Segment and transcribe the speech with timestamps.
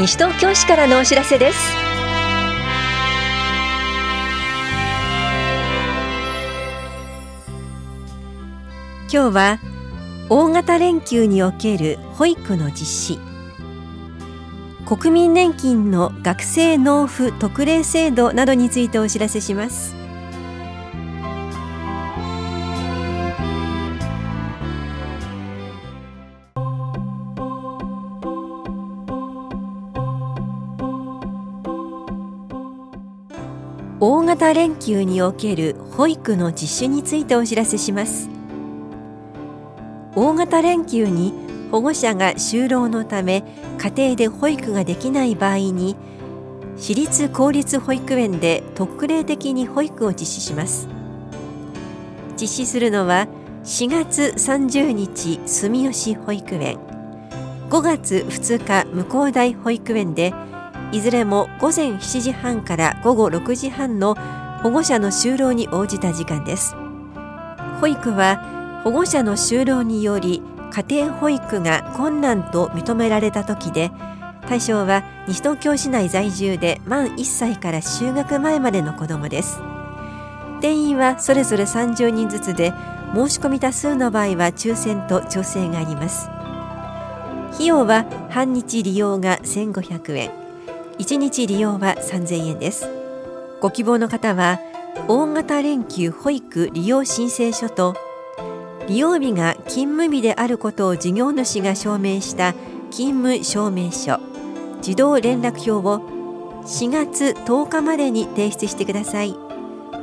[0.00, 1.58] 西東京市からのお知らせです。
[9.12, 9.58] 今日は
[10.30, 13.18] 大型連休における保育の実施。
[14.86, 19.99] 国民年金の学生納付特例制度などについてお知らせします。
[34.02, 38.30] 大型連休における保育の実施についてお知らせします。
[40.16, 41.34] 大型連休に
[41.70, 43.44] 保護者が就労のため
[43.76, 45.96] 家庭で保育ができない場合に
[46.78, 50.88] 私立公立保育園で特例的に保育を実施します。
[52.40, 53.28] 実施するのは
[53.64, 56.78] 4月30日住吉保育園
[57.68, 60.32] 5月2日向高台保育園で
[60.92, 64.16] いずれも午前7時半から午後6時半の
[64.62, 66.74] 保護者の就労に応じた時間です。
[67.80, 73.90] 保育は保護者の就労により家庭保育が困難と認められた時で
[74.46, 79.60] 対象は西東京市内在住で満1歳から就学前までの子どもです。
[80.60, 82.72] 定員はそれぞれ30人ずつで
[83.14, 86.28] 申し込み多数の場合は抽選と調整があります。
[87.54, 90.49] 費用は半日利用が1500円。
[91.00, 92.86] 1日利用は3000円です。
[93.62, 94.60] ご希望の方は
[95.08, 97.96] 大型連休保育利用申請書と
[98.86, 102.52] 利用日が勤務日であることを事業主が証明した
[102.90, 104.20] 勤務証明書
[104.82, 106.00] 児童連絡票を
[106.66, 109.34] 4月10日までに提出してください。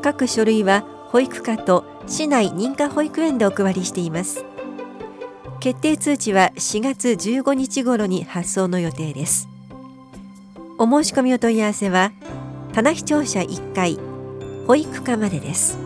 [0.00, 4.44] 各書類は保育課と市内認可保育園でお配りしています。
[5.58, 9.53] 決定通知は4月15日頃に発送の予定です。
[10.76, 12.10] お申し込みお問い合わせは
[12.72, 13.96] 棚視聴者1階
[14.66, 15.78] 保育課までです。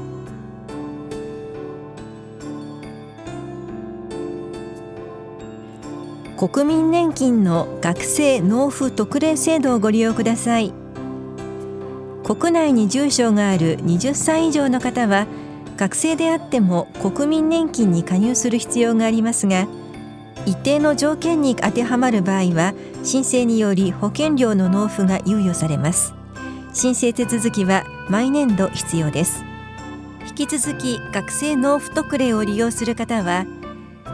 [6.39, 10.73] 国民年金の学生納付特例制度をご利用ください。
[12.25, 15.27] 国内に住所がある20歳以上の方は
[15.77, 19.67] 学生であっても国民年金に加入する必要がありますが
[20.45, 22.75] 一定の条件に当てはまる場合は
[23.09, 26.13] 申請により保険料の納付が猶予されます。
[26.75, 29.43] 申請手続きは毎年度必要です。
[30.29, 33.47] 引き続き学生納付特例を利用する方は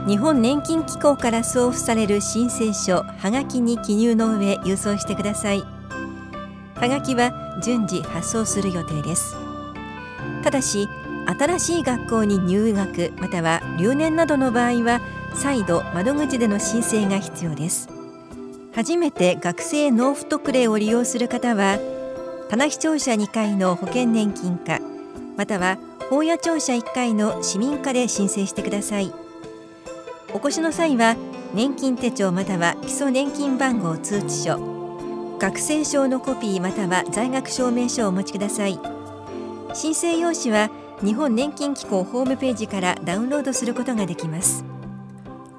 [0.06, 5.64] 日本年金機構から送付される申請書はがきに記入の上郵送してください。
[6.76, 7.32] はがきは
[7.64, 9.34] 順次発送する予定です。
[10.44, 10.88] ただし
[11.26, 15.00] 新しい学校に入学または留年などの場合は
[15.34, 17.93] 再度窓口での申請が必要です。
[18.74, 21.78] 初めて学生納付特例を利用する方は
[22.48, 24.80] 棚視聴者2階の保険年金課
[25.36, 25.78] または
[26.10, 29.12] 法屋庁舎1階の市民課で申請してください。
[30.32, 31.16] お越しの際は
[31.54, 34.58] 年金手帳または基礎年金番号通知書
[35.38, 38.80] 学生証のコピーまたは在学証明書をお持ちください。
[39.72, 40.70] 申請用紙は
[41.00, 44.64] 日本年金機構ホームページからダウンロードすることができます。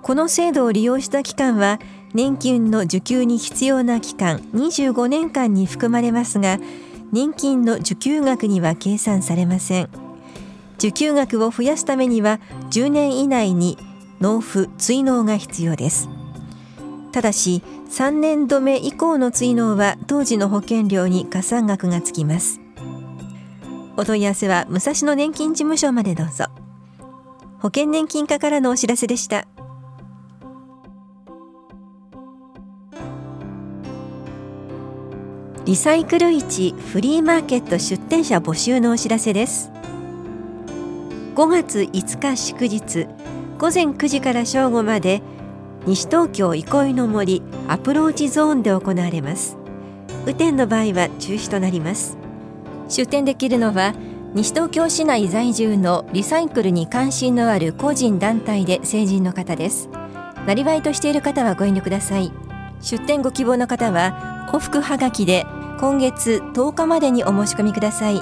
[0.02, 1.80] この制度を利用した期間は
[2.16, 6.60] 年金の受給に必要な期間25年間に含まれますが
[7.12, 9.90] 年金の受給額には計算されません。
[10.78, 12.40] 受給額を増やすためには
[12.72, 13.78] 10年以内に
[14.22, 16.08] 納付追納が必要です。
[17.12, 22.62] ただし3年度目以降の追納は当時の保険料に加算額がつきます。
[23.98, 26.46] お問い合わせは武蔵野年金事務所までどうぞ。
[27.60, 29.48] 保険年金課からのお知らせでした。
[35.66, 39.72] リサイクル市フリーマーケット出店者募集のお知らせです。
[41.34, 43.08] 5月5日祝日
[43.58, 45.24] 午前9時から正午まで
[45.88, 49.58] 西東京憩いの森アプローチゾーンで行われます。
[50.26, 52.16] 雨天の場合は中止となります。
[52.88, 53.96] 出店できるのは
[54.36, 59.90] 西東京市内在住のリサイクルに関心のある個人団体で成人の方です。
[60.46, 62.32] なりわいとしている方はご遠慮ください。
[62.82, 65.46] 出店ご希望の方は往復はがきで
[65.80, 68.22] 今月10日までにお申し込みください。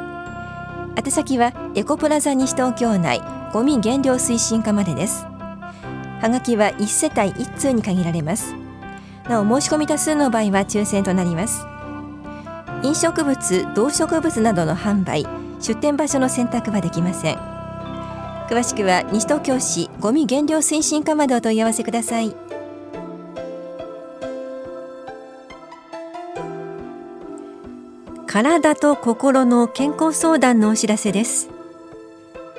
[0.96, 3.22] 宛先はエコプラザ西東京内
[3.52, 5.26] ゴミ減量推進課までです。
[6.22, 8.56] はがきは1世帯1通に限られます。
[9.30, 11.66] なお申し込み多数の場合は抽選となります。
[12.84, 15.26] 飲食物動植物などの販売
[15.60, 17.38] 出店場所の選択はできません。
[18.50, 22.36] 詳しくは西東京市ゴミ減量推進課までお問い合わせください。
[28.34, 31.52] 体と心の健康相談のお知らせです。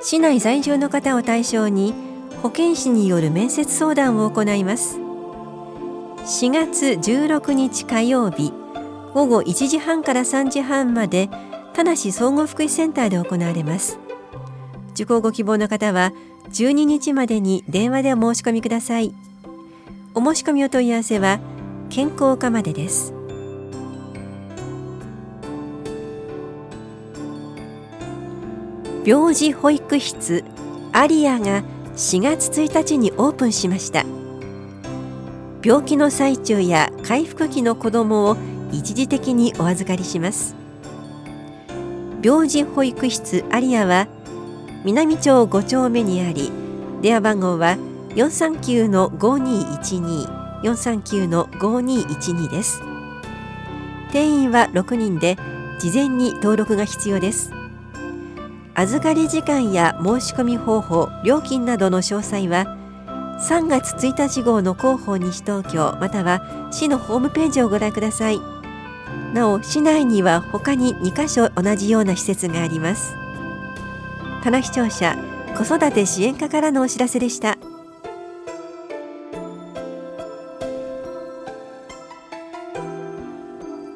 [0.01, 1.93] 市内在住の方を対象に
[2.41, 4.99] 保健師による面接相談を行います。
[6.19, 8.53] 4月16日火曜日
[9.13, 11.29] 午後1時半から3時半まで
[11.73, 13.99] 田梨総合福祉センターで行われます。
[14.93, 16.13] 受講ご希望の方は
[16.53, 19.13] 12日までに電話でお申し込みください。
[20.13, 21.41] お申し込みお問い合わせは
[21.89, 23.14] 健康課までです。
[29.05, 30.43] 病児保育室
[30.91, 31.61] アリアが
[31.95, 34.03] 4月1日にオープンしました。
[35.63, 38.37] 病気の最中や回復期の子どもを
[38.71, 40.55] 一時的にお預かりします。
[42.23, 44.07] 病児保育室アリアは
[44.83, 46.51] 南町5丁目にあり
[47.03, 47.77] 電話番号は
[48.15, 52.81] 439の5212 439の5212です。
[54.11, 55.37] 定員は6人で
[55.77, 57.54] 事前に登録が必要です。
[58.77, 62.77] 預かり時間や申し込み方法料金などの詳細は
[63.39, 68.39] 3月1日号の広報西東京または市のホームページをご覧ください。
[69.33, 73.13] なお市内には他に2カ所同じような施設があります。
[74.43, 75.17] 棚視聴者
[75.57, 77.57] 子育て支援課からのお知らせでした。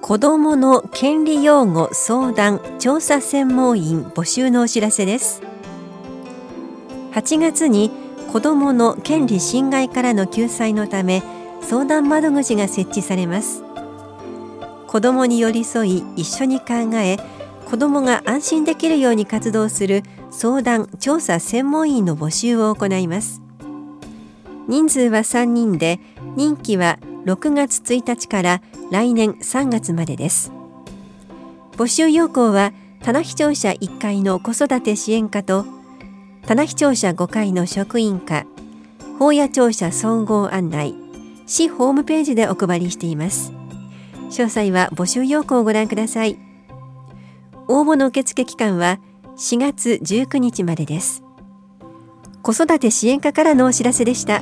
[0.10, 5.44] 子どもの権利擁護相談調査専門員募集のお知らせです。
[7.12, 7.92] 8月に
[8.34, 11.22] 子どもの権利侵害からの救済のため
[11.62, 13.62] 相談窓口が設置されます。
[14.88, 17.18] 子どもに寄り添い一緒に考え
[17.70, 20.02] 子どもが安心できるように活動する
[20.32, 23.44] 相談調査専門員の募集を行います。
[24.68, 26.00] 人数は3人で
[26.36, 28.62] 任期は6月1日から
[28.92, 30.52] 来年3月までです。
[31.74, 35.66] 募集要項は棚視聴者1階の子育て支援課と
[36.46, 38.46] 棚視聴者5階の職員課
[39.18, 40.96] 法屋庁舎総合案内
[41.46, 43.52] 市ホームページでお配りしています。
[44.30, 46.38] 詳細は募集要項をご覧ください。
[47.68, 49.00] 応募の受付期間は
[49.38, 51.24] 4月19日までです。
[52.42, 54.42] 子育て支援課からのお知らせでした。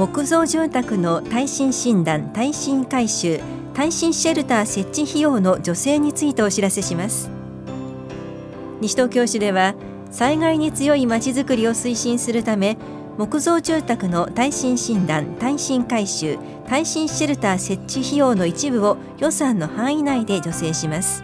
[0.00, 3.38] 木造住宅の耐震診断耐震改修
[3.74, 7.28] 耐震シェルター設置費用の助成についてお知らせします。
[8.80, 9.74] 西東京市では
[10.10, 12.78] 災害に強いまちづくりを推進するため
[13.18, 21.22] 木造住宅の耐震診断耐震改修耐震シェルター設置費用の一部を予算の範囲内で助成します。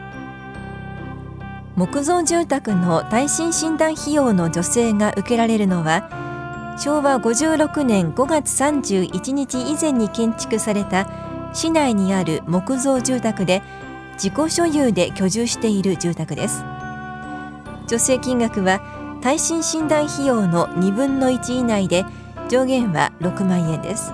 [1.76, 6.25] 木造住宅の耐震診断費用の助成が受けられるのは
[6.78, 11.08] 昭和56年5月31日以前に建築された
[11.54, 13.62] 市内にある木造住宅で
[14.14, 16.64] 自己所有で居住している住宅です。
[17.86, 18.80] 助成金額は
[19.22, 22.04] 耐震診断費用の2分の1以内で
[22.48, 24.12] 上限は6万円です。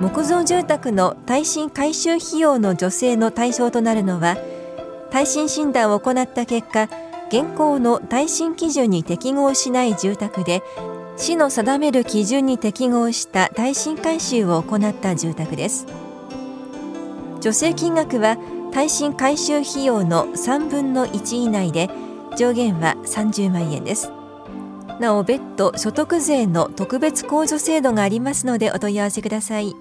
[0.00, 4.36] 木造住宅の耐震改修費用の助成の対象となるのは
[5.10, 6.88] 耐震診断を行った結果
[7.32, 10.62] 現行の耐震基準に適合しない住宅で
[11.16, 15.86] 市の定める基準に適合した耐震改修を行った住宅です。
[17.40, 18.36] 助成金額は
[18.70, 21.88] 耐震改修費用の3分の1以内で
[22.36, 24.10] 上限は30万円です。
[25.00, 29.74] なお別途所得税の特別控除制度がありますのでお問い合わせください。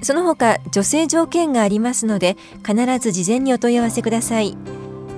[0.00, 4.56] その他助成条件がありますので必ず事前にお問い合わせください。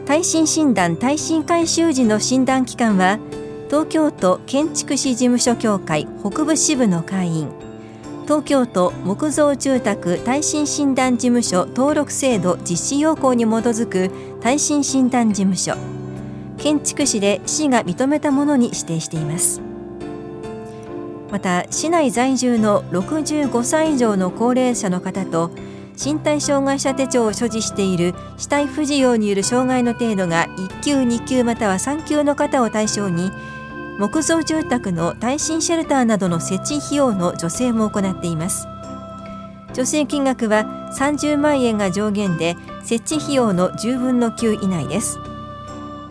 [0.05, 3.21] 耐震診断耐震改修時の診断機関は
[3.69, 7.49] 東京都建築士事務所協会北部支部の会員。
[8.25, 15.77] 東京都木造住宅耐震診断事務所登録制度実施要項に基づく耐震診断事務所。
[16.59, 19.61] 建築士で市が認めたものに指定しています。
[21.31, 25.51] また市内在住の65歳以上の高齢者の方と
[26.03, 33.31] 身体障害者手帳を所持している死体不自由による障害の程度が1級2級または3級の方を対象に
[33.99, 38.67] 木造住宅の耐震シェルターなどの設置費用の助成も行っています。
[39.73, 40.65] 助成金額は
[40.99, 45.19] 30万円が上限で設置費用の10分の9以内です。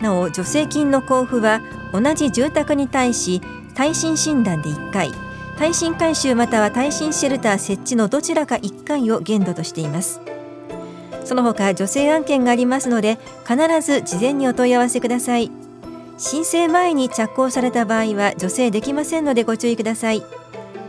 [0.00, 1.60] なお助成金の交付は
[1.92, 3.40] 同じ住宅に対し
[3.74, 5.12] 耐震診断で1回。
[5.58, 10.20] 耐震改修または耐震シェルター設置のどちらか1回を限度としています。
[11.24, 15.50] その他助成案件がありますので必ず事前にお問い合わせください。
[16.18, 20.22] 申請前に着工された場合は助成できませんのでご注意ください。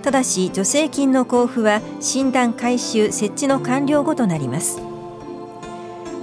[0.01, 4.81] ただし助成金の交付は診断回収設置の完了後となります。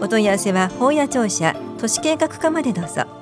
[0.00, 3.19] お問い合わせは法屋庁舎都市計画課までどうぞ。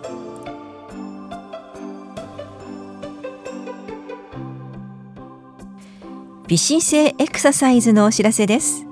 [6.49, 8.87] 微姿勢エクササイズのお知らせです。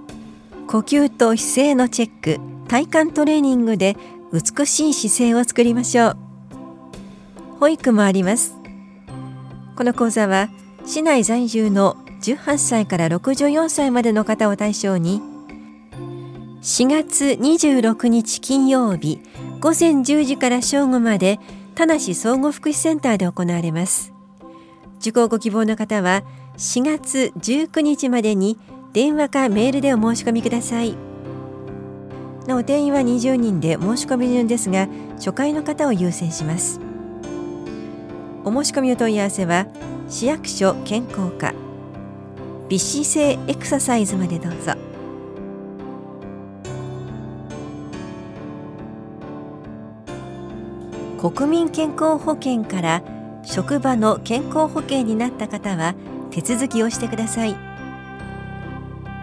[0.67, 3.97] 呼吸と姿勢のチェック体幹トレーニングで
[4.31, 6.17] 美しい姿勢を作りましょう。
[7.59, 8.57] 保育もあります。
[9.75, 10.51] この講座は
[10.85, 15.23] 市内在住の18歳から64歳までの方を対象に
[16.61, 19.23] 4月26日金曜日
[19.61, 21.41] 午前10時から正午まで
[21.75, 24.13] 田無総合福祉センターで行われます。
[25.01, 26.23] 受講ご希望の方は
[26.57, 28.59] 4月19日までに
[28.95, 30.97] 電話かメールでお申し込みください。
[32.47, 36.81] なお定員は20人で申し込み順ですが初回の方を優先します。
[38.45, 39.67] お申し込みお問い合わせは
[40.09, 41.53] 市役所健康課
[42.69, 44.73] 美姿勢エクササイズまでどうぞ。
[51.19, 53.03] 国民健康保険から
[53.43, 55.95] 職場の健康保険になった方は
[56.37, 57.57] 手続きをしてください。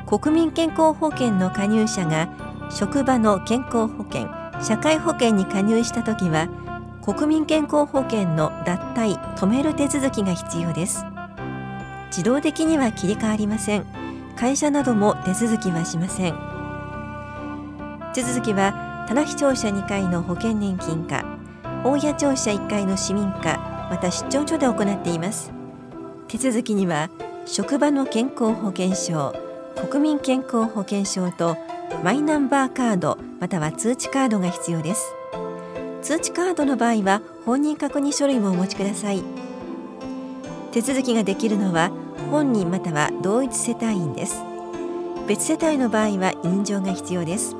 [0.07, 2.27] 国民健康保険の加入者が
[2.71, 4.27] 職場の健康保険
[4.63, 6.49] 社会保険に加入した時は
[7.03, 11.05] 国民健康保険の脱退止める手続きが必要です。
[12.07, 13.85] 自動的には切り替わりません。
[14.35, 16.35] 会社なども手続きはしません。
[18.15, 21.23] 手続きは田中庁舎2階の保険年金課
[21.83, 25.62] 大谷庁舎1階の市民課また出張所で行っています。
[26.33, 27.11] 手続きには
[27.45, 29.35] 職場の健康保険証
[29.87, 31.57] 国民健康保険証と
[32.03, 35.13] マイナンバーカードまたは通知カードが必要です。
[36.01, 39.21] 通知カードの場合は本人確認書類もお持ちください。
[40.71, 41.91] 手続きができるのは
[42.31, 44.41] 本人または同一世帯員です。
[45.27, 47.55] 別世帯の場合は印状が必要です。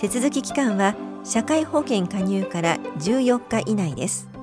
[0.00, 4.37] 手続き期間は社会保険加入から14日以内です。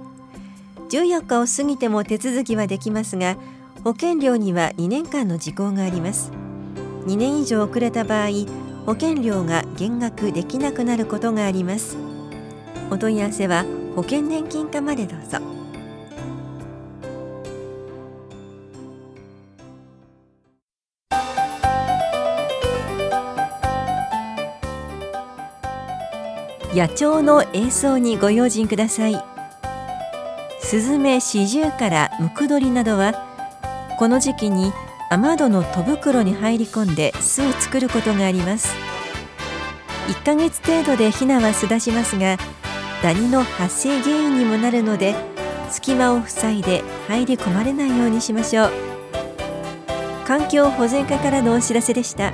[0.95, 3.35] 14日を過ぎても手続きはできますが
[3.83, 6.31] 保険料には2年間の時効があります。
[7.05, 8.29] 2年以上遅れた場合
[8.85, 11.97] 保険料が減額できなくなることがあります。
[12.89, 15.39] お問い合わせは保険年金課までどうぞ。
[26.73, 29.34] 野鳥の映像にご用心ください。
[30.67, 33.13] スズメシジュウカラムクドリなどは
[34.00, 34.74] この時期に
[35.12, 38.75] 雨戸の戸袋に入り込んで巣を作ることがあります
[40.07, 42.38] 1ヶ月程度でヒナは巣立ちますが
[43.03, 45.13] ダニの発生原因にもなるので
[45.69, 48.72] 隙間を塞いで入り込まれないようにしましょう
[50.25, 52.34] 環境保全課からのお知らせでした。